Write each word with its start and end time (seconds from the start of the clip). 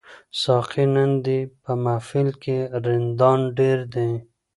ساقي 0.41 0.85
نن 0.95 1.11
دي 1.25 1.39
په 1.63 1.71
محفل 1.83 2.27
کي 2.41 2.57
رندان 2.85 3.39
ډیر 3.57 3.79
دي 3.93 4.09